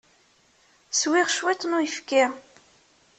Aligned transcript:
Swiɣ 0.99 1.27
cwiṭ 1.37 1.61
n 1.65 1.77
uyefki. 1.77 2.23